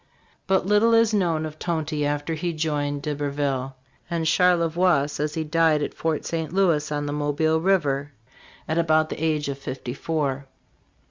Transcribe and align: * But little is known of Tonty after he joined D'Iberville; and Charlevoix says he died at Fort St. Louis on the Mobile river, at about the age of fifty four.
* 0.25 0.47
But 0.47 0.65
little 0.65 0.95
is 0.95 1.13
known 1.13 1.45
of 1.45 1.59
Tonty 1.59 2.03
after 2.07 2.33
he 2.33 2.53
joined 2.53 3.03
D'Iberville; 3.03 3.75
and 4.09 4.27
Charlevoix 4.27 5.05
says 5.05 5.35
he 5.35 5.43
died 5.43 5.83
at 5.83 5.93
Fort 5.93 6.25
St. 6.25 6.51
Louis 6.51 6.91
on 6.91 7.05
the 7.05 7.13
Mobile 7.13 7.61
river, 7.61 8.11
at 8.67 8.79
about 8.79 9.09
the 9.09 9.23
age 9.23 9.47
of 9.47 9.59
fifty 9.59 9.93
four. 9.93 10.47